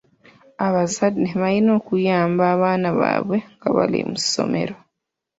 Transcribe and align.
Abazadde 0.65 1.27
balina 1.41 1.71
okuyamba 1.79 2.43
abaana 2.53 2.87
baabwe 2.99 3.37
nga 3.55 3.69
bali 3.75 3.99
mu 4.09 4.17
ssomero. 4.23 4.75